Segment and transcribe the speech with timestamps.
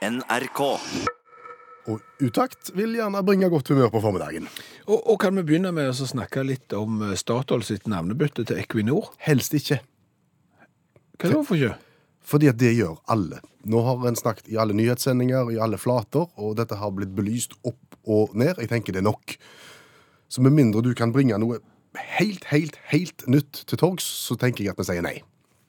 [0.00, 0.60] NRK.
[1.90, 4.46] Og utakt vil gjerne bringe godt humør på formiddagen.
[4.86, 8.60] Og, og kan vi begynne med å snakke litt om eh, Statoil sitt navnebytte til
[8.62, 9.10] Equinor?
[9.26, 9.82] Helst ikke,
[11.20, 11.76] Hva er det for ikke?
[12.30, 13.40] fordi at det gjør alle.
[13.68, 17.56] Nå har en snakket i alle nyhetssendinger, i alle flater, og dette har blitt belyst
[17.66, 18.60] opp og ned.
[18.60, 19.34] Jeg tenker det er nok.
[20.30, 21.58] Så med mindre du kan bringe noe
[22.16, 25.18] helt, helt, helt nytt til torgs, så tenker jeg at vi sier nei.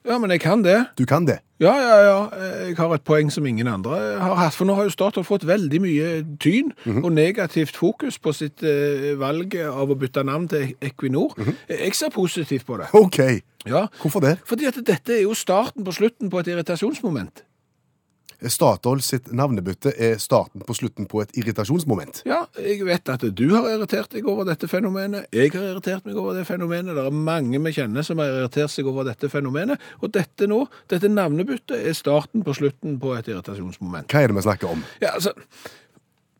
[0.04, 0.78] Ja, men jeg kan det.
[0.98, 1.38] Du kan det.
[1.62, 2.16] Ja, ja, ja.
[2.66, 4.56] Jeg har et poeng som ingen andre har hatt.
[4.58, 6.08] For nå har jo Statoil fått veldig mye
[6.42, 6.72] tyn
[7.04, 11.36] og negativt fokus på sitt eh, valg av å bytte navn til Equinor.
[11.70, 12.90] Jeg ser positivt på det.
[12.98, 13.20] OK.
[13.70, 14.40] Ja, Hvorfor det?
[14.44, 17.44] fordi at dette er jo starten på slutten på et irritasjonsmoment.
[18.50, 22.22] Statoil sitt navnebytte er starten på slutten på et irritasjonsmoment.
[22.26, 25.28] Ja, jeg vet at du har irritert deg over dette fenomenet.
[25.34, 26.96] Jeg har irritert meg over det fenomenet.
[26.96, 29.82] Det er mange vi kjenner som har irritert seg over dette fenomenet.
[30.02, 34.10] Og dette nå, dette navnebyttet, er starten på slutten på et irritasjonsmoment.
[34.10, 34.82] Hva er det vi snakker om?
[35.04, 35.34] Ja, altså,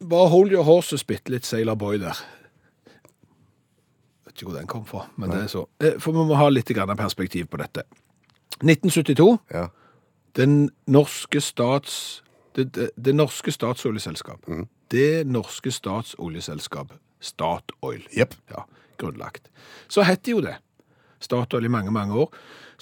[0.03, 2.19] bare hold your horses bitte litt, Sailor Boy der.
[4.27, 5.67] Vet ikke hvor den kom fra, men det er så.
[5.83, 7.85] Eh, For vi må ha litt perspektiv på dette.
[8.63, 9.69] 1972, Ja.
[10.37, 12.23] Den norske stats...
[12.57, 14.45] Det, det, det norske statsoljeselskap.
[14.93, 18.03] Det norske statsoljeselskap, Statoil.
[18.19, 18.35] yep.
[18.51, 18.67] Ja,
[19.01, 19.49] grunnlagt.
[19.89, 20.59] Så het de jo det.
[21.23, 22.29] Statoil i mange, mange år.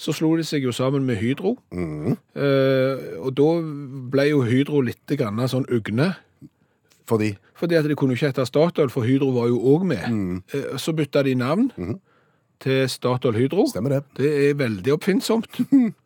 [0.01, 1.55] Så slo de seg jo sammen med Hydro.
[1.71, 3.47] Eh, og da
[4.11, 6.15] ble jo Hydro litt grann sånn ugne.
[7.07, 10.43] Fordi Fordi at de kunne ikke hete Statoil, for Hydro var jo òg med.
[10.53, 11.69] Eh, så bytta de navn
[12.59, 13.67] til Statoil Hydro.
[13.69, 14.03] Stemmer det.
[14.17, 15.61] Det er veldig oppfinnsomt.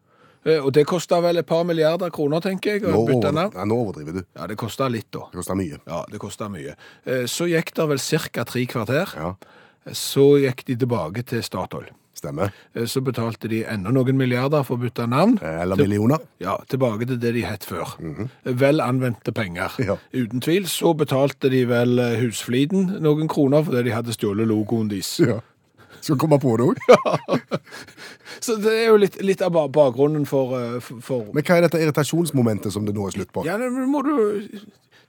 [0.46, 3.76] Eh, og det kosta vel et par milliarder kroner, tenker jeg, Nå, over, ja, nå
[3.82, 4.24] overdriver du.
[4.38, 5.26] Ja, det kosta litt, da.
[5.32, 5.80] Det kostet mye.
[5.88, 6.76] Ja, det kosta mye.
[7.06, 7.98] Eh, Så gikk det vel
[8.32, 8.44] ca.
[8.46, 9.16] tre kvarter.
[9.16, 9.36] Ja,
[9.92, 11.90] Så gikk de tilbake til Statoil.
[12.16, 12.52] stemmer.
[12.76, 15.38] Eh, Så betalte de enda noen milliarder for å bytte navn.
[15.44, 16.20] Eller millioner.
[16.40, 17.98] Ja, tilbake til det de het før.
[18.46, 19.72] Vel anvendte penger.
[19.80, 19.98] Ja.
[20.14, 20.64] Uten tvil.
[20.66, 25.20] Så betalte de vel husfliden noen kroner fordi de hadde stjålet logoen deres.
[25.20, 25.40] Ja.
[26.06, 26.80] Skal komme på det òg.
[28.44, 31.58] Så det er jo litt, litt av ba- bakgrunnen for, eh, for, for Men hva
[31.58, 33.46] er dette irritasjonsmomentet som det nå er slutt på?
[33.48, 34.14] Ja, men må du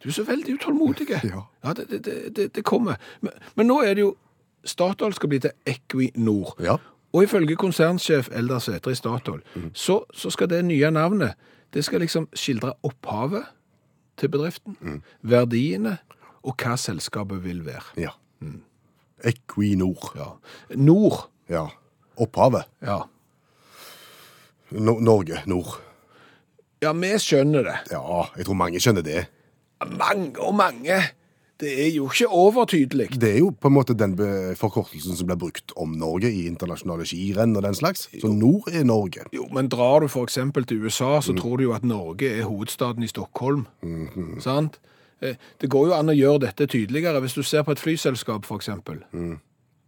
[0.02, 1.08] Du er så veldig utålmodig.
[1.24, 1.72] Ja.
[1.74, 2.96] det, det, det, det, det kommer.
[3.20, 4.14] Men, men nå er det jo
[4.66, 6.54] Statoil skal bli til Equinor.
[6.60, 6.76] Ja.
[7.14, 9.40] Og ifølge konsernsjef Eldar Sætre i Statoil,
[9.78, 11.36] så, så skal det nye navnet
[11.74, 13.44] det skal liksom skildre opphavet
[14.20, 15.96] til bedriften, verdiene
[16.46, 17.84] og hva selskapet vil være.
[18.06, 18.14] ja.
[19.26, 20.12] Equinor.
[20.16, 20.30] Ja.
[20.78, 21.26] Nord.
[21.52, 21.66] Ja.
[22.16, 22.68] Opphavet.
[22.82, 23.02] Ja.
[24.70, 25.42] No Norge.
[25.46, 25.76] Nord.
[26.82, 27.76] ja, vi skjønner det.
[27.92, 29.26] Ja, jeg tror mange skjønner det.
[29.92, 30.98] Mange og mange.
[31.60, 33.06] Det er jo ikke overtydelig.
[33.20, 34.12] Det er jo på en måte den
[34.60, 38.10] forkortelsen som blir brukt om Norge i internasjonale skirenn og den slags.
[38.12, 39.24] Så nord er Norge.
[39.32, 43.02] Jo, men drar du eksempel til USA, så tror du jo at Norge er hovedstaden
[43.02, 43.64] i Stockholm.
[44.44, 44.76] Sant?
[45.22, 48.44] Eh, Det går jo an å gjøre dette tydeligere hvis du ser på et flyselskap,
[48.44, 49.02] for eksempel.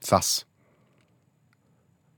[0.01, 0.45] SAS.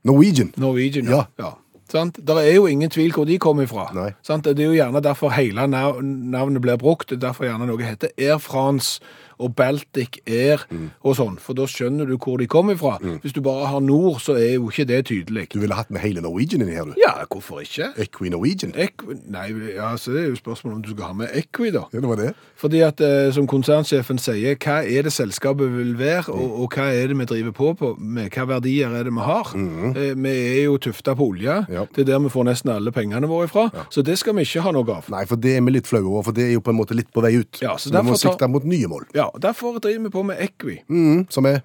[0.03, 0.53] Norwegian.
[0.57, 1.23] Norwegian, Ja.
[1.39, 1.51] ja.
[1.91, 2.19] Sant?
[2.27, 4.13] Der er jo ingen tvil hvor de kommer ifra.
[4.23, 4.45] Sant?
[4.45, 7.11] Det er jo gjerne derfor hele navnet blir brukt.
[7.11, 9.01] Er derfor gjerne noe heter Air France
[9.41, 10.63] og Baltic Air
[11.01, 11.37] og sånn.
[11.41, 12.95] For da skjønner du hvor de kommer ifra.
[13.23, 15.47] Hvis du bare har nord, så er jo ikke det tydelig.
[15.53, 16.93] Du ville hatt med hele Norwegian inni her, du.
[17.01, 17.89] Ja, hvorfor ikke?
[18.05, 18.73] Equi-Norwegian.
[18.77, 19.47] Equi nei,
[19.81, 21.85] altså, det er jo spørsmålet om du skal ha med Equi, da.
[21.93, 22.31] Ja, det var det.
[22.61, 26.89] Fordi at, eh, som konsernsjefen sier, hva er det selskapet vil være, og, og hva
[26.93, 29.51] er det vi driver på, på med, hva verdier er det vi har?
[29.57, 31.85] Eh, vi er jo tufta på olje, Ja.
[31.95, 34.61] det er der vi får nesten alle pengene våre ifra, så det skal vi ikke
[34.67, 35.09] ha noe av.
[35.09, 36.95] Nei, for det er vi litt flaue over, for det er jo på en måte
[36.97, 37.61] litt på vei ut.
[37.63, 39.07] Ja, så vi må sikte mot nye mål.
[39.17, 40.79] Ja, derfor driver vi på med Equi.
[40.89, 41.61] Mm, som er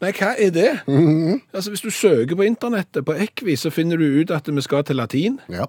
[0.00, 0.68] Nei, hva er det?
[1.52, 4.84] Altså, hvis du søker på internettet på Equi, så finner du ut at vi skal
[4.86, 5.64] til latin, Ja.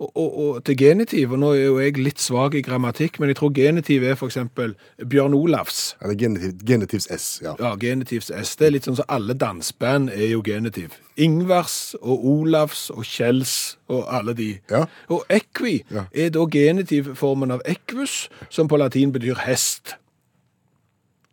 [0.00, 3.28] og, og, og til genitiv, og nå er jo jeg litt svag i grammatikk, men
[3.28, 4.72] jeg tror genitiv er eksempel
[5.04, 5.94] Bjørn Olavs.
[6.00, 7.40] Eller genitiv, genitivs S.
[7.44, 7.52] Ja.
[7.60, 8.56] Ja, genitivs S.
[8.56, 10.96] Det er litt sånn som alle danseband er jo genitiv.
[11.20, 14.54] Ingvars og Olavs og Kjells og alle de.
[14.70, 14.86] Ja.
[15.12, 16.06] Og equi Ja.
[16.14, 19.96] er da genitivformen av equus, som på latin betyr hest.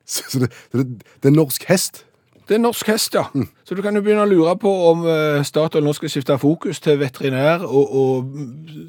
[0.08, 0.86] Så det, det,
[1.24, 2.04] det er norsk hest.
[2.48, 3.26] Det er norsk hest, ja.
[3.68, 6.80] Så du kan jo begynne å lure på om eh, Statoil nå skal skifte fokus
[6.84, 8.86] til veterinær og, og mm,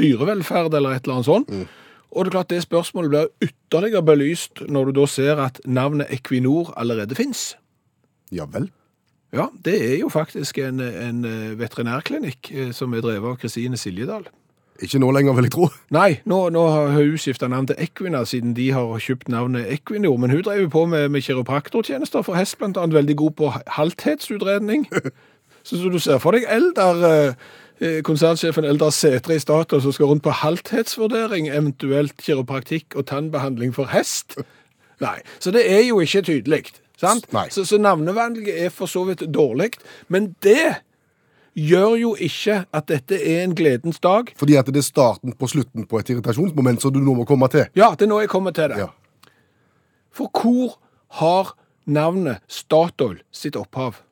[0.00, 1.52] dyrevelferd eller et eller annet sånt.
[2.16, 6.08] Og det er klart det spørsmålet blir ytterligere belyst når du da ser at navnet
[6.14, 7.50] Equinor allerede finnes.
[8.32, 8.70] Ja vel.
[9.34, 13.76] Ja, det er jo faktisk en, en eh, veterinærklinikk eh, som er drevet av Kristine
[13.76, 14.24] Siljedal.
[14.82, 15.68] Ikke nå lenger, vil jeg tro.
[15.94, 20.16] Nei, nå, nå har hun skifta navn til Equina, siden de har kjøpt navnet Equinor.
[20.20, 23.52] Men hun drev jo på med, med kiropraktortjenester for hest, blant annet veldig god på
[23.78, 24.88] halthetsutredning.
[25.66, 27.46] Så, så du ser for deg Eldar eh,
[27.82, 33.74] eh, konsernsjefen Eldar Sætre i Statoil som skal rundt på halthetsvurdering, eventuelt kiropraktikk og tannbehandling
[33.74, 34.36] for hest.
[35.02, 36.60] Nei, så det er jo ikke tydelig.
[37.02, 37.26] Sant?
[37.50, 39.72] Så, så navnevalget er for så vidt dårlig.
[40.06, 40.85] Men det
[41.56, 44.32] gjør jo ikke at dette er en gledens dag.
[44.36, 47.48] Fordi at det er starten på slutten på et irritasjonsmoment som du nå må komme
[47.52, 47.66] til.
[47.78, 48.78] Ja, det er nå jeg kommer til det.
[48.84, 48.90] Ja.
[50.16, 50.76] For hvor
[51.20, 51.54] har
[51.86, 54.02] navnet Statoil sitt opphav?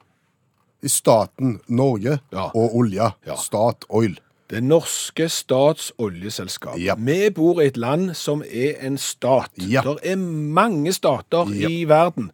[0.84, 2.50] I staten Norge Ja.
[2.54, 3.12] og olja.
[3.26, 3.36] Ja.
[3.40, 4.18] Statoil.
[4.50, 6.76] Det norske stats oljeselskap.
[6.78, 6.94] Ja.
[7.00, 9.48] Vi bor i et land som er en stat.
[9.56, 9.80] Ja.
[9.80, 11.68] Det er mange stater Ja.
[11.68, 12.30] i verden.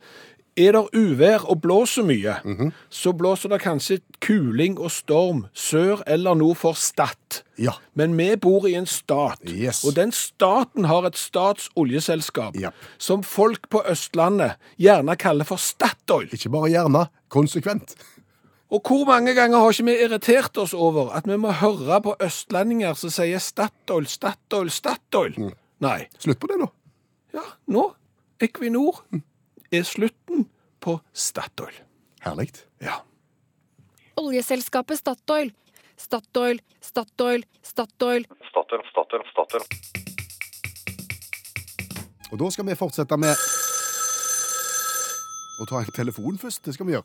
[0.57, 2.73] Er det uvær og blåser mye, Mhm.
[2.91, 7.43] så blåser det kanskje kuling og storm sør eller nord for Stad.
[7.59, 7.71] Ja.
[7.95, 9.85] Men vi bor i en stat, Yes.
[9.85, 12.75] og den staten har et statsoljeselskap Japp.
[12.99, 16.29] som folk på Østlandet gjerne kaller for Statoil.
[16.33, 17.95] Ikke bare gjerne, konsekvent.
[18.71, 22.15] Og hvor mange ganger har ikke vi irritert oss over at vi må høre på
[22.21, 25.35] østlendinger som sier Statoil, Statoil, Statoil?
[25.39, 25.53] Mm.
[25.81, 26.07] Nei.
[26.19, 26.69] Slutt på det nå.
[27.35, 27.93] Ja, nå,
[28.41, 29.03] Equinor,
[29.71, 30.49] er slutten
[30.81, 31.75] på Statoil.
[32.25, 32.51] Herlig.
[32.83, 33.01] Ja.
[34.17, 35.53] Oljeselskapet Statoil.
[35.97, 38.25] Statoil, Statoil, Statoil.
[38.51, 39.65] Statoil, Statoil, Statoil.
[42.31, 43.35] Og da skal vi fortsette med
[45.61, 46.65] å ta en telefon først.
[46.65, 47.05] Det skal vi gjøre.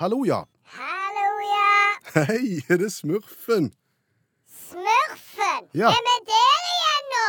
[0.00, 0.40] Hallo, ja.
[0.78, 1.72] Hallo, ja.
[2.14, 3.72] Hei, er det Smurfen?
[4.48, 5.68] Smurfen.
[5.76, 5.90] Ja.
[5.92, 7.26] Er vi der igjen nå?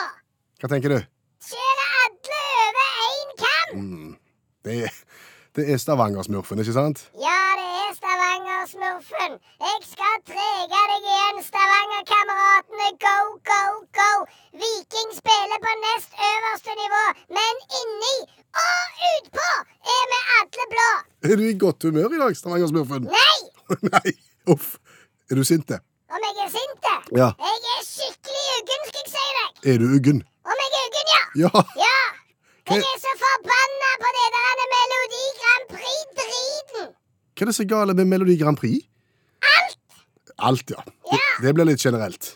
[0.62, 1.00] Hva tenker du?
[1.46, 4.16] Skjærer alle over én kam?
[4.66, 4.94] Det er,
[5.56, 7.04] det er Stavanger-smurfen, ikke sant?
[7.28, 9.36] Ja, det er Stavanger-smurfen.
[9.68, 12.88] Jeg skal trege deg igjen, Stavanger-kameratene.
[13.06, 13.18] Go,
[13.52, 13.62] go,
[14.00, 14.10] go.
[14.64, 17.04] Viking spiller på nest øverste nivå,
[17.38, 18.16] men inni
[18.66, 19.48] og utpå
[19.96, 20.90] er vi alle blå.
[21.30, 23.06] Er du i godt humør i dag, Stavanger-smurfen?
[23.18, 23.40] Nei,
[23.96, 24.16] Nei.
[24.54, 24.76] Uff.
[25.32, 25.80] Er du sinte?
[26.16, 26.92] om jeg er sinte.
[27.22, 27.30] Ja.
[27.46, 29.50] Jeg er skikkelig uggen, skal jeg si deg.
[29.72, 30.20] Er du uggen?
[30.52, 31.22] Om jeg er uggen, ja.
[31.44, 31.64] Ja.
[31.82, 31.96] Ja!
[32.70, 33.12] Jeg er så
[37.36, 38.86] Hva er det så gale med Melodi Grand Prix?
[39.58, 39.78] Alt!
[40.50, 40.82] Alt, ja.
[41.12, 42.30] Det, det blir litt generelt.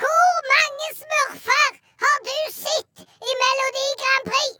[0.00, 1.70] Hvor mange smurfer
[2.04, 4.58] har du sett i Melodi Grand Prix?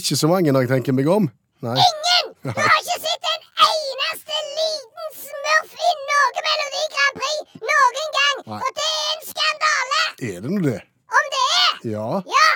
[0.00, 1.30] Ikke så mange når jeg tenker meg om.
[1.64, 1.78] Nei.
[1.78, 2.32] Ingen!
[2.44, 8.42] Du har ikke sett en eneste liten smurf i noe Melodi Grand Prix noen gang!
[8.50, 8.58] Nei.
[8.58, 10.02] Og det er en skandale!
[10.32, 10.90] Er det nå det er!
[11.94, 12.04] Ja.
[12.34, 12.48] Ja!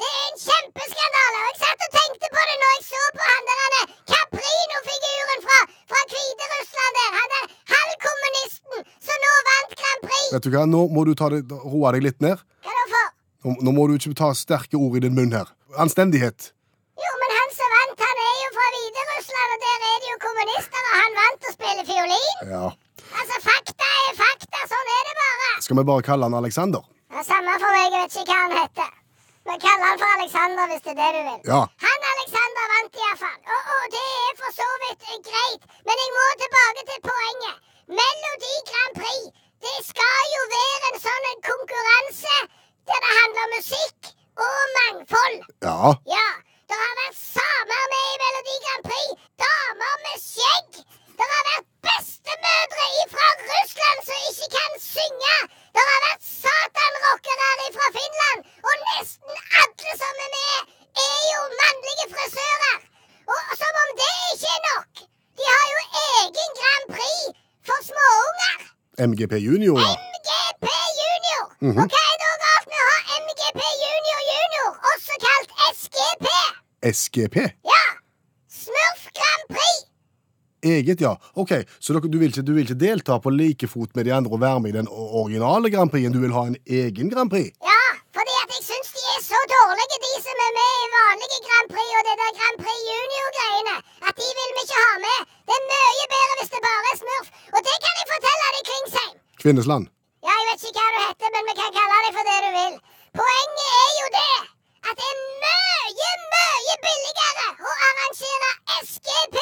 [0.00, 1.36] Det er en kjempeskandale!
[1.40, 3.86] Og jeg satt og tenkte på det når jeg så på han der han er
[4.12, 5.58] Caprino-figuren fra,
[5.90, 7.10] fra Hviterussland der.
[7.18, 7.44] Han er
[7.74, 10.21] halvkommunisten som nå vant Grand Prix.
[10.32, 12.40] Vet du hva, nå må du ta det, roe deg litt ned.
[12.64, 13.08] Hva da for?
[13.44, 15.50] Nå, nå må du ikke ta sterke ord i din munn her.
[15.82, 16.52] Anstendighet.
[17.02, 20.16] Jo, men han som vant, han er jo fra Hviterussland, og der er det jo
[20.24, 22.40] kommunister, og han vant å spille fiolin.
[22.54, 22.64] Ja.
[23.12, 24.64] Altså, fakta er fakta.
[24.72, 25.52] Sånn er det bare.
[25.66, 26.88] Skal vi bare kalle han Alexander?
[27.12, 28.90] Ja, samme for meg, jeg vet ikke hva han heter.
[29.50, 31.40] Men kall han for Alexander hvis det er det du vil.
[31.50, 31.60] Ja.
[31.84, 33.38] Han Alexander vant iallfall.
[33.52, 35.70] Og, og det er for så vidt greit.
[35.88, 37.56] Men jeg må tilbake til poenget.
[38.00, 39.24] Melodi Grand Prix.
[39.64, 42.38] Det skal jo være en sånn en konkurranse
[42.90, 44.08] der det handler om musikk
[44.44, 45.36] og mangfold.
[45.66, 45.92] Ja.
[46.14, 46.28] Ja,
[46.70, 49.12] det har vært samer med i Melodi Grand Prix.
[49.44, 50.80] Damer med skjegg.
[51.20, 55.38] Det har vært bestemødre fra Russland som ikke kan synge.
[55.78, 58.50] Det har vært satanrockere fra Finland.
[58.66, 60.74] Og nesten alle som er med,
[61.06, 62.78] er jo mannlige frisører.
[63.36, 65.06] Og som om det ikke er nok.
[65.38, 68.72] De har jo egen Grand Prix for småunger.
[68.98, 69.92] MGP Junior, ja.
[69.96, 70.66] MGP
[71.00, 71.42] Junior.
[71.62, 76.26] Og hva er da galt med å ha MGP Junior Junior, også kalt SGP?
[76.92, 77.36] SGP.
[77.70, 77.82] Ja.
[78.52, 79.78] Smurf Grand Prix.
[80.62, 81.14] Eget, ja.
[81.34, 84.12] Ok, Så dere, du, vil ikke, du vil ikke delta på like fot med de
[84.14, 86.12] andre og være med i den originale Grand Prixen?
[86.14, 87.50] Du vil ha en egen Grand Prix?
[87.64, 87.80] Ja,
[88.14, 91.68] fordi at jeg syns de er så dårlige, de som er med i vanlige Grand
[91.72, 93.76] Prix og det der Grand Prix Junior-greiene,
[94.10, 95.18] at de vil vi ikke ha med.
[95.48, 97.26] Det er mye bedre hvis det bare er Smurf.
[97.56, 99.14] Og det kan jeg fortelle deg, Klingsheim.
[99.42, 99.84] Kvinnesland.
[100.26, 102.50] Ja, jeg vet ikke hva du heter, men vi kan kalle deg for det du
[102.58, 102.74] vil.
[103.20, 104.34] Poenget er jo det
[104.90, 108.50] at det er mye, mye billigere å arrangere
[108.84, 109.38] SGP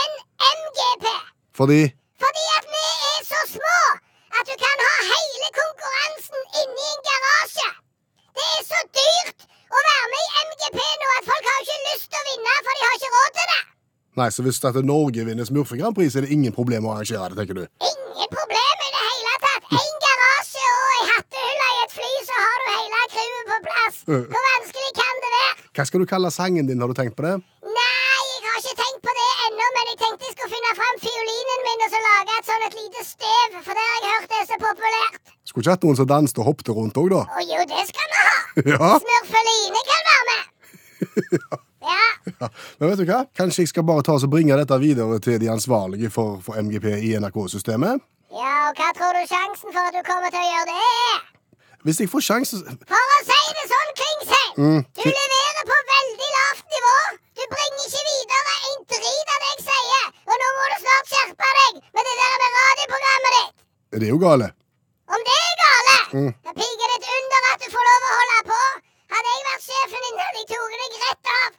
[0.00, 0.14] enn
[0.60, 1.06] MGP.
[1.58, 1.80] Fordi
[2.22, 3.78] Fordi at vi er så små
[4.38, 7.68] at du kan ha hele konkurransen inni en garasje.
[8.38, 12.08] Det er så dyrt å være med i MGP nå at folk har ikke lyst
[12.14, 13.60] til å vinne, for de har ikke råd til det.
[14.22, 17.32] Nei, så hvis dette Norge vinner Smurfe Grand Prix, er det ingen problem å arrangere
[17.32, 17.64] det, tenker du?
[24.06, 25.52] Hvor vanskelig kan det være?
[25.76, 27.34] Hva skal du kalle sangen din, har du tenkt på det?
[27.78, 30.96] Nei, jeg har ikke tenkt på det ennå, men jeg tenkte jeg skulle finne fram
[31.04, 34.36] fiolinen min og så lage et sånn et lite støv, for det har jeg hørt
[34.40, 35.20] er så populært.
[35.48, 37.22] Skulle ikke hatt noen som danset og hoppet rundt òg, da?
[37.26, 38.38] Å jo, det skal vi ha.
[38.72, 38.88] Ja.
[39.04, 40.42] Smurfeline kan være med.
[41.82, 42.46] Ja.
[42.78, 43.24] Men vet du hva?
[43.34, 46.86] Kanskje jeg skal bare ta og bringe dette videre til de ansvarlige for, for MGP
[47.08, 47.98] i NRK-systemet?
[48.32, 51.18] ja, og hva tror du sjansen for at du kommer til å gjøre det er?
[51.82, 54.52] Hvis jeg får sjansen For å si det sånn, Klingsheim.
[54.62, 54.80] Mm.
[54.98, 56.94] Du leverer på veldig lavt nivå.
[57.38, 60.04] Du bringer ikke videre en drit av det jeg sier.
[60.30, 63.54] Og nå må du snart skjerpe deg med det der med radioprogrammet ditt.
[63.98, 64.48] Det er jo gale.
[65.12, 66.32] Om det er gale, Mm.
[66.44, 68.60] da piker det et under at du får lov å holde på.
[69.12, 71.50] Hadde jeg vært sjefen din, hadde jeg tatt deg rett av.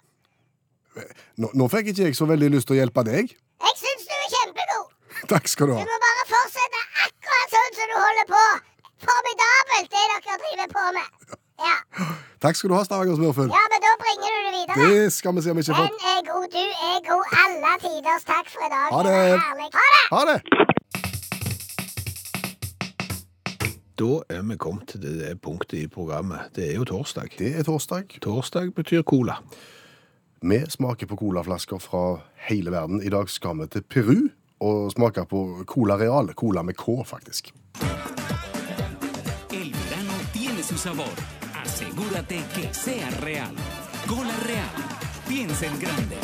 [1.41, 3.33] Nå, nå fikk ikke jeg så veldig lyst til å hjelpe deg.
[3.67, 4.87] Jeg syns du er kjempegod.
[5.33, 5.81] Takk skal du ha.
[5.83, 8.43] Du må bare fortsette akkurat sånn som du holder på.
[9.09, 11.07] Formidabelt, det dere driver på med.
[11.67, 11.75] Ja,
[12.43, 13.49] Takk skal du ha, Stavanger Smurfugl.
[13.57, 14.87] ja men da bringer du det videre.
[14.91, 15.87] Det skal vi se om vi ikke får.
[15.93, 17.23] Den er god, du er god.
[17.43, 18.87] Alle tiders takk for i dag.
[18.95, 19.15] Ha det.
[19.45, 19.69] herlig.
[19.79, 20.03] Ha det!
[20.15, 20.39] Ha det!
[24.01, 26.39] Da er vi kommet til det punktet i programmet.
[26.55, 27.29] Det er jo torsdag.
[27.39, 28.03] Det er torsdag.
[28.21, 29.35] Torsdag betyr cola.
[30.41, 32.17] Vi smaker på colaflasker fra
[32.49, 33.03] hele verden.
[33.03, 34.17] I dag skal vi til Peru
[34.59, 36.33] og smake på Cola Real.
[36.33, 37.53] Cola med K, faktisk.
[40.83, 41.15] Sabor.
[41.63, 43.55] Asegúrate que sea real.
[44.05, 44.75] Cola Real.
[45.25, 46.17] Piensa en grande.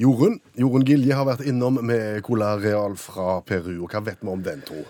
[0.00, 3.74] Jorunn Jorunn Gilje har vært innom med Cola Real fra Peru.
[3.84, 4.80] Og hva vet vi om den, tro?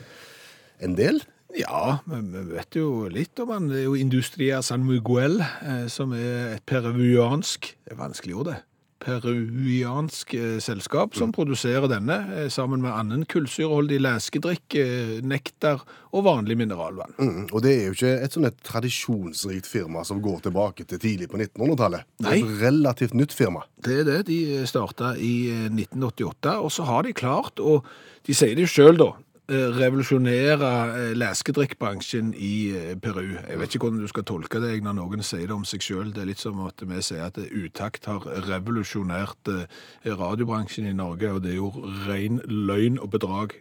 [0.78, 1.18] En del?
[1.58, 3.70] Ja, vi vet jo litt om den.
[3.72, 8.52] Det er jo Industria San Miguel, eh, som er et peruviansk Det er vanskelig ord,
[8.52, 8.60] det.
[9.02, 16.24] Peruviansk eh, selskap som produserer denne, eh, sammen med annen kullsyreholdig leskedrikk, eh, nektar og
[16.26, 17.14] vanlig mineralvann.
[17.18, 21.02] Mm, og det er jo ikke et sånn et tradisjonsrikt firma som går tilbake til
[21.02, 22.08] tidlig på 1900-tallet.
[22.18, 23.64] Det er et relativt nytt firma.
[23.84, 24.18] Det er det.
[24.32, 27.80] De starta i eh, 1988, og så har de klart å
[28.28, 29.06] De sier det jo sjøl, da.
[29.48, 33.30] Revolusjonere eh, leskedrikkbransjen i eh, Peru.
[33.32, 36.10] Jeg vet ikke hvordan du skal tolke det når noen sier det om seg sjøl.
[36.12, 39.64] Det er litt som at vi sier at Utakt har revolusjonert eh,
[40.04, 41.72] radiobransjen i Norge, og det er jo
[42.04, 43.56] ren løgn og bedrag.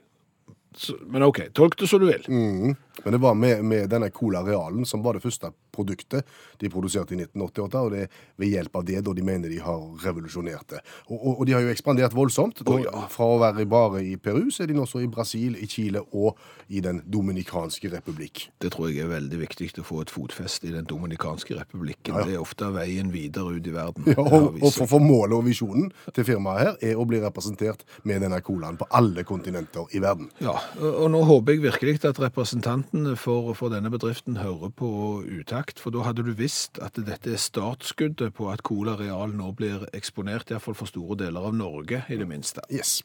[1.08, 2.27] Men OK, tolk det som du vil.
[2.27, 2.75] Mm.
[3.06, 6.27] Men det var med, med denne Cola Realen som var det første produktet
[6.62, 9.62] de produserte i 1988, og det er ved hjelp av det da de mener de
[9.63, 10.84] har revolusjonert det.
[11.07, 12.63] Og, og, og de har jo ekspandert voldsomt.
[12.67, 12.79] Nå.
[13.13, 16.03] Fra å være bare i Peru, så er de nå også i Brasil, i Chile
[16.12, 18.48] og i Den dominikanske republikk.
[18.62, 22.13] Det tror jeg er veldig viktig å få et fotfeste i Den dominikanske republikken.
[22.13, 22.27] Ja, ja.
[22.27, 24.07] Det er ofte veien videre ut i verden.
[24.12, 27.86] Ja, og, og for, for målet og visjonen til firmaet her er å bli representert
[28.07, 30.29] med denne colaen på alle kontinenter i verden.
[30.43, 34.89] Ja, og og nå håper jeg virkelig at representantene for, for denne bedriften hører på
[35.24, 39.52] utakt, for da hadde du visst at dette er startskuddet på at Cola Real nå
[39.58, 42.64] blir eksponert, i hvert fall for store deler av Norge, i det minste.
[42.72, 43.02] Yes.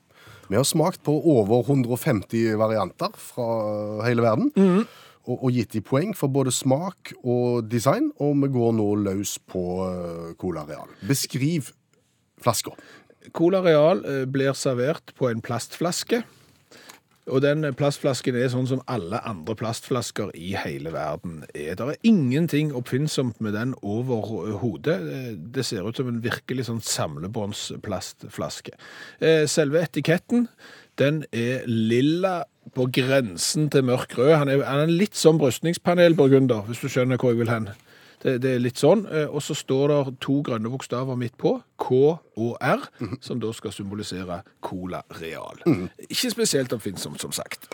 [0.47, 3.49] Vi har smakt på over 150 varianter fra
[4.07, 4.53] hele verden.
[5.23, 9.37] Og, og gitt de poeng for både smak og design, og vi går nå løs
[9.47, 10.91] på eh, Cola Real.
[11.07, 11.71] Beskriv
[12.43, 12.75] flaska.
[13.31, 16.25] Cola Real eh, blir servert på en plastflaske,
[17.31, 21.77] og den plastflasken er sånn som alle andre plastflasker i hele verden er.
[21.79, 24.97] Det er ingenting oppfinnsomt med den overhodet.
[24.99, 28.75] Eh, Det ser ut som en virkelig sånn samlebåndsplastflaske.
[29.21, 30.49] Eh, Selve etiketten,
[30.99, 34.37] den er lilla på grensen til mørk rød.
[34.37, 37.69] Han er, han er litt som brystningspanelburgunder, hvis du skjønner hvor jeg vil hen.
[38.23, 39.03] Det, det er litt sånn.
[39.11, 41.99] eh, Og så står det to grønne bokstaver midt på, K
[42.39, 42.85] og R,
[43.21, 45.59] som da skal symbolisere Cola Real.
[46.09, 47.67] Ikke spesielt oppfinnsomt, som sagt.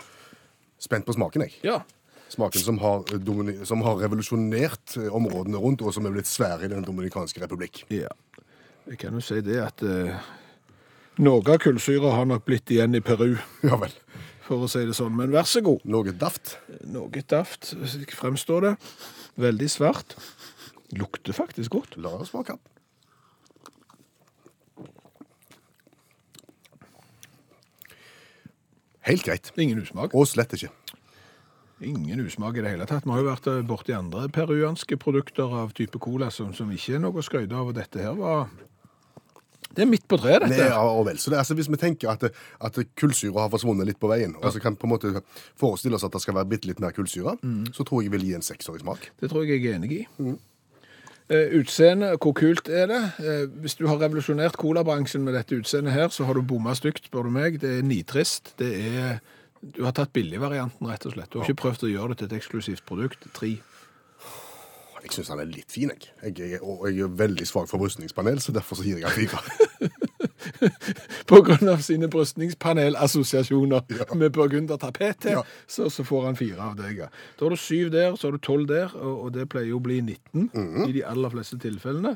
[0.81, 1.53] Spent på smaken, jeg.
[1.67, 1.81] Ja.
[2.29, 6.65] Smaken som har, eh, som har revolusjonert eh, områdene rundt, og som er blitt svære
[6.65, 7.83] i Den dominikanske republikk.
[7.89, 8.09] ja.
[8.89, 10.15] Jeg kan jo si det at eh,
[11.21, 13.91] noe av kullsyra har nok blitt igjen i Peru, Ja vel.
[14.47, 15.13] for å si det sånn.
[15.13, 15.83] Men vær så god.
[15.85, 16.55] Noe daft.
[16.89, 17.75] Noe daft
[18.17, 18.71] fremstår det.
[19.37, 20.15] Veldig svart.
[20.97, 21.97] Lukter faktisk godt.
[22.01, 22.55] La oss smake.
[29.09, 29.51] Helt greit.
[29.57, 30.13] Ingen usmak.
[30.17, 30.69] Og slett ikke.
[31.87, 33.05] Ingen usmak i det hele tatt.
[33.07, 36.97] Vi har jo vært eh, borti andre peruanske produkter av type cola som, som ikke
[36.97, 38.49] er noe å skryte av, og dette her var
[39.69, 40.57] Det er midt på treet, dette.
[40.57, 40.67] dette.
[40.73, 42.25] ja, og vel, så det, altså, Hvis vi tenker at,
[42.59, 45.13] at kullsyra har forsvunnet litt på veien, og så kan på en måte
[45.55, 47.37] forestille oss at det skal være bitte litt mer kullsyre,
[47.71, 49.07] så tror jeg jeg vil gi en sekser i smak.
[49.21, 50.03] Det tror jeg jeg er enig i.
[50.19, 50.35] Eh,
[51.29, 53.01] utseende, hvor kult er det?
[53.21, 57.05] Eh, hvis du har revolusjonert colabransjen med dette utseendet her, så har du bomma stygt,
[57.05, 57.59] spør du meg.
[57.61, 58.55] Det er nitrist.
[58.59, 59.19] Det er
[59.59, 61.27] Du har tatt billigvarianten, rett og slett.
[61.33, 63.25] Du har ikke prøvd å gjøre det til et eksklusivt produkt.
[63.35, 63.57] Tre.
[65.03, 66.13] Jeg syns han er litt fin, jeg.
[66.23, 66.61] jeg, jeg.
[66.63, 69.89] og jeg er veldig svak for brystningspanel, så derfor så gir jeg han fire.
[71.73, 75.43] Av sine brystningspanelassosiasjoner med burgundertapet til, Ja.
[75.67, 76.97] så, så får han fire av deg.
[77.03, 77.07] ja.
[77.37, 79.79] Da har du syv der, så har du tolv der, og, og det pleier jo
[79.79, 80.49] å bli 19
[80.87, 82.15] i de aller fleste tilfellene.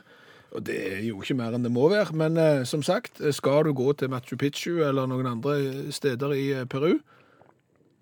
[0.53, 2.13] Og det er jo ikke mer enn det må være.
[2.13, 5.55] Men eh, som sagt, eh, skal du gå til Machu Picchu eller noen andre
[5.91, 6.99] steder i eh, Peru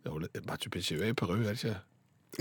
[0.04, 0.18] Jo,
[0.50, 1.78] Machu Picchu er i Peru, er det ikke?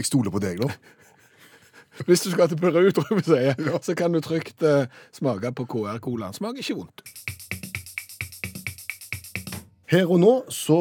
[0.01, 0.73] Jeg stoler på deg, da.
[2.09, 5.51] Hvis du skal til Peru, tror jeg vi sier, så kan du trygt eh, smake
[5.59, 6.35] på KR-colaen.
[6.35, 7.03] Smaker ikke vondt.
[9.91, 10.77] Her og nå så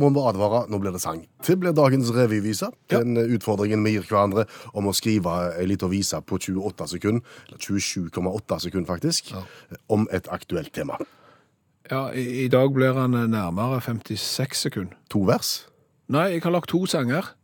[0.00, 1.18] må vi advare, nå blir det sang.
[1.44, 2.70] Det blir dagens revyvise.
[2.88, 7.60] Den utfordringen vi gir hverandre om å skrive ei lita vise på 28 sekunder, eller
[7.60, 9.34] 27,8 sekunder faktisk,
[9.92, 10.96] om et aktuelt tema.
[11.90, 14.96] Ja, i, i dag blir han eh, nærmere 56 sekunder.
[15.12, 15.66] To vers.
[16.08, 17.34] Nei, jeg har lagt to sanger.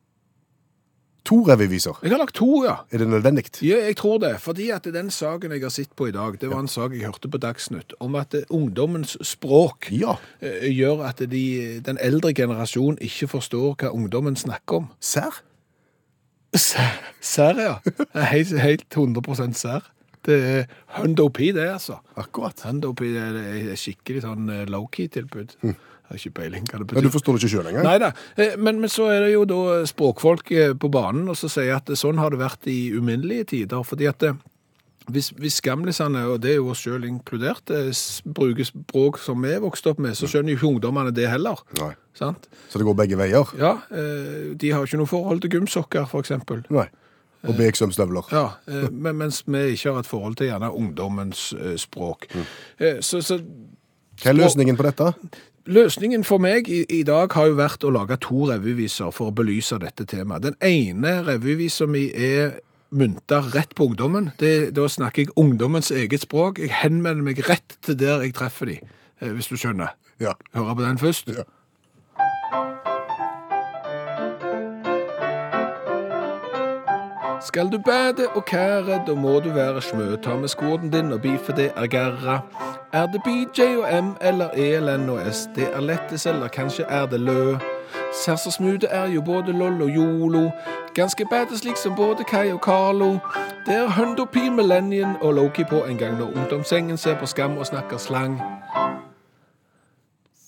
[1.29, 1.99] To revyviser.
[2.03, 2.79] Jeg har lagt to, ja.
[2.91, 3.45] Er det nødvendig?
[3.63, 4.33] Ja, jeg tror det.
[4.41, 7.05] Fordi at den saken jeg har sett på i dag, det var en sak jeg
[7.05, 10.15] hørte på Dagsnytt, om at ungdommens språk Ja.
[10.41, 14.89] eh, gjør at de, den eldre generasjon ikke forstår hva ungdommen snakker om.
[15.01, 15.43] Serr?
[16.57, 17.77] Sær, ja.
[18.33, 19.91] Helt, helt 100 sær.
[20.27, 20.65] Det er
[20.99, 22.01] Hundo P, det, altså.
[22.17, 22.61] Akkurat.
[22.67, 25.55] Hundo P er skikkelig sånn eh, low-key-tilbud.
[26.11, 26.99] Jeg har ikke peiling hva det betyr.
[26.99, 27.87] Men du forstår det ikke sjøl engang?
[27.87, 31.39] Nei da, Eh, men, men så er det jo da språkfolk eh, på banen og
[31.39, 33.85] så sier at sånn har det vært i uminnelige tider.
[33.87, 34.35] fordi at det,
[35.11, 37.91] hvis, hvis gamlisene, og det er jo oss sjøl inkludert, eh,
[38.27, 41.63] bruker språk som vi er vokst opp med, så skjønner jo ikke ungdommene det heller.
[41.81, 41.93] Nei.
[42.17, 42.51] Sant?
[42.69, 43.55] Så det går begge veier?
[43.59, 46.65] Ja, eh, de har ikke noe forhold til gymsokker, eksempel.
[46.75, 46.89] Nei.
[47.49, 48.27] Og BXM-støvler?
[48.35, 52.29] Ja, eh, men, mens vi ikke har et forhold til gjerne ungdommens eh, språk.
[52.35, 52.49] Mm.
[53.01, 53.39] Så, så
[54.21, 55.15] Hva er løsningen på dette?
[55.71, 59.35] Løsningen for meg i, i dag har jo vært å lage to revyviser for å
[59.39, 60.43] belyse dette temaet.
[60.49, 62.57] Den ene revyvisa mi er
[62.91, 64.33] mynta rett på ungdommen.
[64.43, 66.59] Det, da snakker jeg ungdommens eget språk.
[66.59, 68.81] Jeg henvender meg rett til der jeg treffer de,
[69.23, 69.95] eh, hvis du skjønner.
[70.19, 70.35] Ja.
[70.59, 71.31] Hører på den først?
[71.31, 71.47] Ja.
[77.47, 80.17] Skal du bade og kære, da må du være smø.
[80.19, 82.43] Ta med skåden din og bife det er gærra.
[82.93, 85.49] Er det BJ og M eller ELN og S?
[85.55, 87.57] Det er Lettis eller kanskje er det lø.
[88.25, 90.51] Sers og smude er jo både LOL og YOLO.
[90.95, 93.13] Ganske bade slik som både Kai og Carlo.
[93.67, 97.59] Det er Hundo P Millennium og Loki på en gang når ungdomssengen ser på skam
[97.59, 98.41] og snakker slang.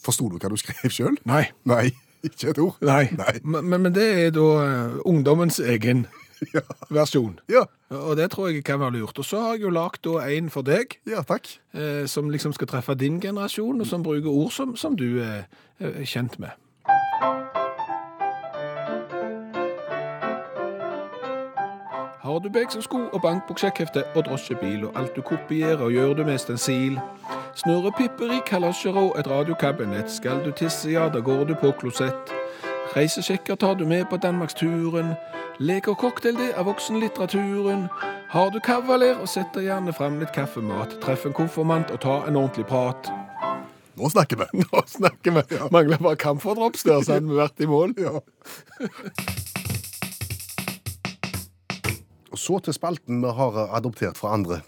[0.04, 1.16] Forsto du hva du skrev sjøl?
[1.24, 1.44] Nei.
[1.64, 1.92] Nei,
[2.26, 2.76] ikke et ord?
[2.82, 3.04] Nei.
[3.12, 3.38] Nei.
[3.44, 6.06] Men, men- men det er da eh, ungdommens egen
[6.90, 7.38] versjon.
[7.50, 7.64] Ja.
[7.92, 9.18] Og det tror jeg kan være lurt.
[9.18, 11.58] Og så har jeg jo lagd en for deg, ja, takk.
[11.74, 15.44] eh, som liksom skal treffe din generasjon, og som bruker ord som, som du er,
[15.80, 16.50] er kjent med.
[22.22, 26.14] Har du beg som sko og bankbok, sjekkhefte og drosjebil, og alt du kopierer, gjør
[26.14, 27.00] du med stensil.
[27.58, 30.10] Snurrepipper i kalosjer og et radiokabinett.
[30.10, 32.32] Skal du tisse, ja, da går du på klosett.
[32.96, 35.14] Reisesjekker tar du med på Danmarksturen.
[35.58, 37.86] Leker cocktail, det er voksenlitteraturen.
[38.28, 40.98] Har du kavaler, og setter gjerne fram litt kaffemat.
[41.00, 43.08] Treff en konfirmant og ta en ordentlig prat.
[43.96, 44.48] Nå snakker vi.
[44.66, 45.44] Nå snakker vi.
[45.72, 47.96] Mangler bare camphordrops der, så hadde vi vært i mål.
[47.96, 48.20] Ja.
[52.32, 54.60] Og så til spalten vi har adoptert fra andre.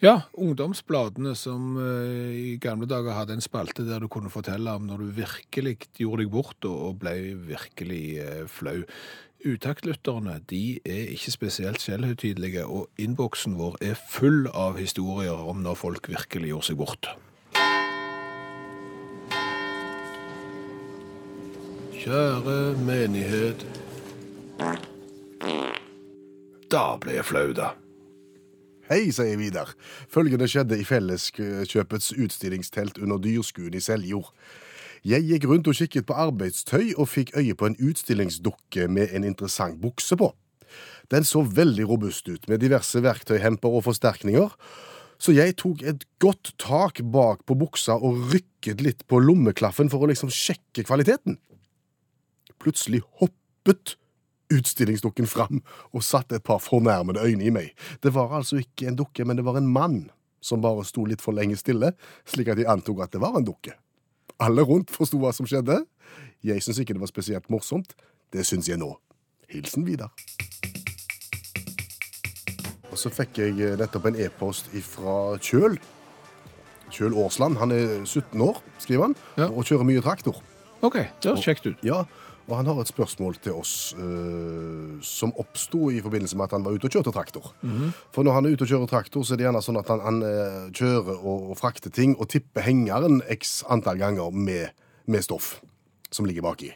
[0.00, 4.86] Ja, ungdomsbladene som eh, i gamle dager hadde en spalte der du kunne fortelle om
[4.88, 8.78] når du virkelig gjorde deg bort og, ble virkelig eh, flau.
[9.44, 15.76] Utaktlytterne de er ikke spesielt selvhøytidelige, og innboksen vår er full av historier om når
[15.80, 17.12] folk virkelig gjorde seg bort.
[22.00, 22.56] Kjære
[22.88, 23.68] menighet.
[26.72, 27.74] Da ble jeg flau, da.
[28.90, 29.68] Hei, sier Vidar.
[30.10, 34.32] Følgende skjedde i Felleskjøpets utstillingstelt under Dyrskuen i Seljord.
[35.06, 39.28] Jeg gikk rundt og kikket på arbeidstøy og fikk øye på en utstillingsdukke med en
[39.28, 40.32] interessant bukse på.
[41.14, 44.58] Den så veldig robust ut, med diverse verktøyhemper og forsterkninger,
[45.22, 50.02] så jeg tok et godt tak bak på buksa og rykket litt på lommeklaffen for
[50.02, 51.38] å liksom sjekke kvaliteten.
[52.58, 53.99] Plutselig hoppet
[54.52, 55.60] utstillingsdukken fram
[55.92, 57.70] og satte et par fornærmede øyne i meg.
[58.02, 60.00] Det var altså ikke en dukke, men det var en mann
[60.40, 61.92] som bare sto litt for lenge stille,
[62.26, 63.74] slik at jeg antok at det var en dukke.
[64.40, 65.82] Alle rundt forsto hva som skjedde.
[66.42, 67.92] Jeg syns ikke det var spesielt morsomt.
[68.32, 68.94] Det syns jeg nå.
[69.52, 70.14] Hilsen Vidar.
[72.90, 75.76] Og så fikk jeg eh, nettopp en e-post fra Kjøl.
[76.90, 77.58] Kjøl Årsland.
[77.60, 79.46] Han er 17 år, skriver han, Ja.
[79.50, 80.40] og kjører mye traktor.
[80.82, 81.84] OK, det høres kjekt ut.
[81.86, 82.00] Ja,
[82.50, 86.66] Og han har et spørsmål til oss uh, som oppsto i forbindelse med at han
[86.66, 87.52] var ute og kjørte traktor.
[88.10, 90.02] For når han er ute og kjører traktor, så er det gjerne sånn at han,
[90.02, 94.74] han uh, kjører og, og frakter ting og tipper hengeren x antall ganger med,
[95.06, 95.60] med stoff
[96.10, 96.72] som ligger baki.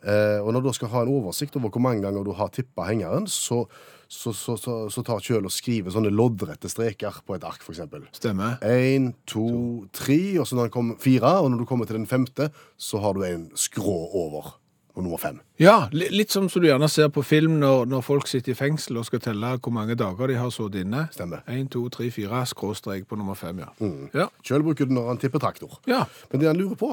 [0.00, 2.86] Uh, og når du skal ha en oversikt over hvor mange ganger du har tippa
[2.88, 3.62] hengeren, så,
[4.08, 7.82] så, så, så, så tar Kjøl og skriver sånne loddrette streker på et ark, f.eks.
[8.16, 8.56] Stemmer.
[8.64, 9.48] Én, to,
[9.96, 12.48] tre, og så når den kommer fire, og når du kommer til den femte,
[12.80, 14.56] så har du en skrå over
[14.94, 15.38] på nummer fem.
[15.60, 18.98] Ja, litt som som du gjerne ser på film når, når folk sitter i fengsel
[19.00, 21.06] og skal telle hvor mange dager de har sittet inne.
[21.14, 21.44] Stemmer.
[21.48, 23.70] Én, to, tre, fire, skråstrek på nummer fem, ja.
[24.16, 24.28] Ja.
[24.46, 25.78] Sjøl bruker du når han tipper traktor.
[25.90, 26.04] ja.
[26.30, 26.92] Men det han lurer på,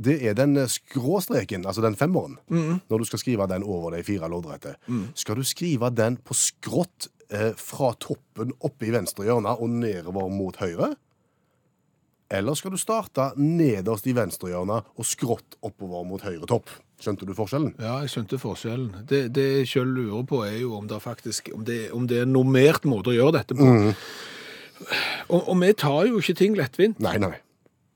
[0.00, 4.02] det er den eh, skråstreken, altså den femmeren, når du skal skrive den over de
[4.06, 4.76] fire loddrette.
[5.18, 10.30] Skal du skrive den på skrått eh, fra toppen oppe i venstre hjørne og nedover
[10.32, 10.94] mot høyre?
[12.30, 16.70] Eller skal du starte nederst i venstre hjørne og skrått oppover mot høyre topp?
[17.00, 17.74] Skjønte du forskjellen?
[17.80, 19.04] Ja, jeg skjønte forskjellen.
[19.08, 22.20] Det, det jeg sjøl lurer på er jo om det faktisk, om det, om det
[22.20, 23.68] er en normert måte å gjøre dette på.
[25.30, 27.00] Og, og vi tar jo ikke ting lettvint.
[27.04, 27.38] Nei, nei.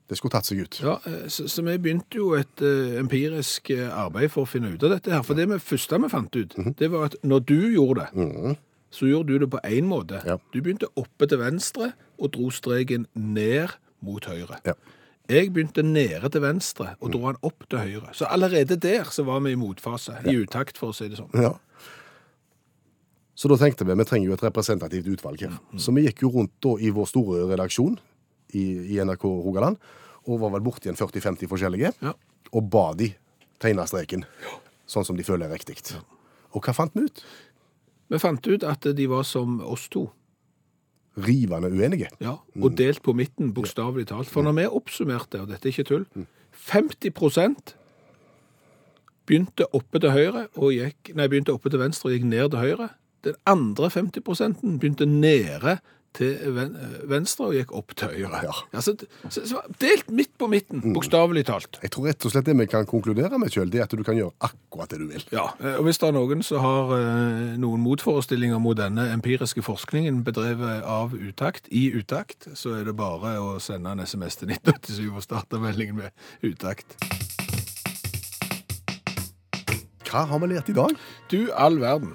[0.05, 0.77] Det skulle tatt seg ut.
[0.85, 4.69] Ja, eh, så, så vi begynte jo et uh, empirisk eh, arbeid for å finne
[4.75, 5.23] ut av dette her.
[5.25, 8.57] For det vi første vi fant ut, det var at når du gjorde det,
[8.93, 10.21] så gjorde du det på én måte.
[10.27, 10.37] Ja.
[10.53, 13.73] Du begynte oppe til venstre og dro streken ned
[14.05, 14.61] mot høyre.
[14.67, 14.77] Ja.
[15.29, 18.11] Jeg begynte nede til venstre og dro han opp til høyre.
[18.13, 21.31] Så allerede der så var vi i motfase, i utakt, for å si det sånn.
[21.33, 21.55] Ja.
[23.35, 25.55] Så da tenkte vi vi trenger jo et representativt utvalg her.
[25.81, 27.97] Så vi gikk jo rundt da i vår store redaksjon
[28.55, 28.63] i,
[28.95, 29.81] i NRK Rogaland,
[30.25, 32.13] og var vel borti en 40-50 forskjellige, Ja.
[32.53, 33.11] og ba de
[33.61, 34.23] tegne streken,
[34.87, 35.77] sånn som de føler er riktig.
[36.55, 37.23] Og hva fant vi ut?
[38.09, 40.05] Vi fant ut at de var som oss to.
[41.15, 42.09] Rivende uenige.
[42.19, 44.29] Ja, og delt på midten, bokstavelig talt.
[44.31, 46.05] For når vi oppsummerte, og dette er ikke tull,
[46.67, 47.75] 50%
[49.25, 52.61] begynte oppe til høyre og gikk, nei, begynte oppe til venstre og gikk ned til
[52.61, 52.89] høyre.
[53.25, 55.77] Den andre 50% begynte nede
[56.15, 56.55] til
[57.09, 58.41] venstre og gikk opp til høyre.
[58.45, 58.55] Ja.
[58.75, 58.95] Altså,
[59.29, 61.79] så, så delt midt på midten, bokstavelig talt.
[61.83, 64.17] Jeg tror rett og slett det vi kan konkludere med det er at du kan
[64.17, 65.23] gjøre akkurat det du vil.
[65.33, 69.63] Ja, eh, og hvis det er noen som har eh, noen motforestillinger mot denne empiriske
[69.65, 74.53] forskningen bedrevet av utakt, i utakt, så er det bare å sende en SMS til
[74.55, 76.11] 1987 og starte meldingen med
[76.45, 76.97] utakt.
[80.05, 80.93] Hva har vi lært i dag?
[81.31, 82.13] Du, all verden.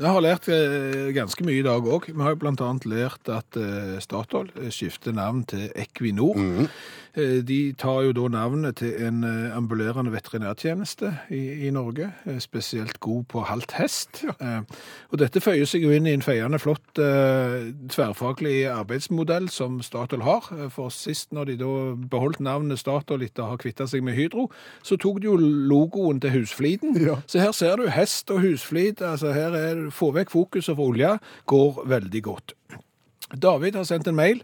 [0.00, 2.06] Jeg har lært eh, ganske mye i dag òg.
[2.08, 2.68] Vi har bl.a.
[2.88, 6.40] lært at eh, Statoil eh, skifter navn til Equinor.
[6.40, 6.70] Eh,
[7.16, 13.00] de tar jo da navnet til en eh, ambulerende veterinærtjeneste i, i Norge, eh, spesielt
[13.00, 14.24] god på halvt hest.
[14.40, 14.60] Ja.
[15.10, 20.22] og dette føyer seg jo inn i en feiende flott eh, tverrfaglig arbeidsmodell som Statoil
[20.22, 20.46] har.
[20.54, 21.72] Eh, For sist når de da
[22.12, 24.46] beholdt navnet Statoil etter å ha kvitta seg med Hydro,
[24.86, 26.94] så tok de jo logoen til husfliden.
[27.00, 27.18] Ja.
[27.26, 29.02] Så her ser du hest og husflid.
[29.02, 31.16] Altså her er Få vekk fokuset for olja
[31.50, 32.54] går veldig godt.
[33.42, 34.42] David har sendt en mail.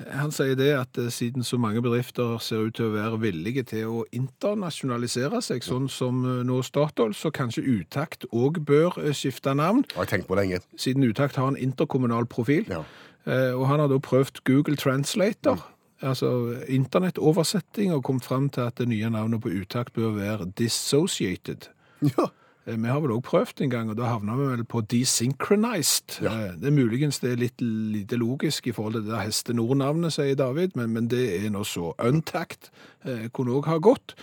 [0.00, 3.64] Han sier det at eh, siden så mange bedrifter ser ut til å være villige
[3.74, 9.12] til å internasjonalisere seg, sånn som eh, nå Statoil, så kanskje Utakt òg bør eh,
[9.16, 10.62] skifte navn, Jeg har tenkt på lenge.
[10.76, 12.64] siden Utakt har en interkommunal profil.
[12.68, 12.82] Ja.
[13.22, 15.60] Og han har da prøvd Google Translator,
[16.02, 21.68] altså internettoversetting, og kommet fram til at det nye navnet på Utakt bør være Dissociated.
[22.02, 22.32] Ja.
[22.66, 26.20] Eh, Vi har vel også prøvd en gang, og da havna vi vel på desynchronized.
[26.22, 26.30] Ja.
[26.30, 30.12] Eh, Det er muligens det er litt lite logisk i forhold til det Heste Nord-navnet,
[30.12, 31.92] sier David, men, men det er nå så.
[31.98, 32.70] Untact
[33.04, 34.14] eh, kunne òg ha gått.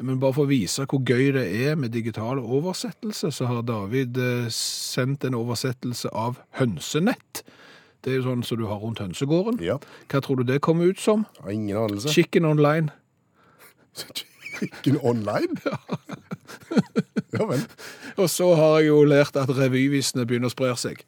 [0.00, 4.16] Men bare for å vise hvor gøy det er med digital oversettelse, så har David
[4.18, 7.42] eh, sendt en oversettelse av hønsenett.
[8.04, 9.58] Det er jo sånn som du har rundt hønsegården.
[9.60, 9.80] Ja.
[10.06, 11.26] Hva tror du det kommer ut som?
[11.50, 12.12] Ingen anelse.
[12.14, 12.92] Chicken online.
[14.54, 15.58] Chicken online?
[15.66, 15.78] ja
[17.52, 17.62] vel.
[18.16, 21.04] Og så har jeg jo lært at revyvisene begynner å spre seg.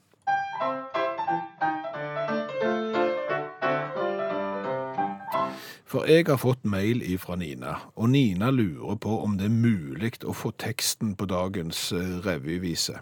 [5.90, 10.12] For jeg har fått mail fra Nina, og Nina lurer på om det er mulig
[10.22, 13.00] å få teksten på dagens eh, revyvise.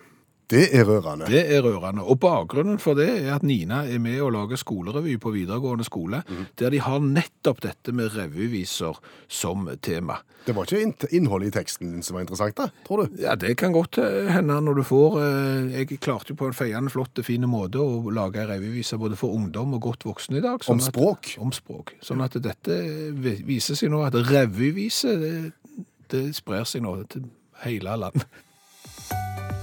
[0.48, 1.26] Det er rørende.
[1.28, 2.00] Det er rørende.
[2.08, 6.22] Og bakgrunnen for det er at Nina er med og lager skolerevy på videregående skole,
[6.58, 8.96] der de har nettopp dette med revyviser
[9.28, 10.16] som tema.
[10.46, 13.18] Det var ikke inn- innholdet i teksten din som var interessant, da, tror du?
[13.20, 16.56] Ja, det kan godt eh, hende når du får eh, Jeg klarte jo på en
[16.56, 20.44] feiende flott, fin måte å lage ei revyvise både for ungdom og godt voksne i
[20.48, 20.64] dag.
[20.64, 21.34] Om at- språk?
[21.44, 21.92] Om språk.
[22.00, 22.80] Sånn at dette
[23.44, 25.34] viser seg nå at revyvise, det,
[26.08, 27.28] det sprer seg nå til
[27.68, 28.24] hele landet.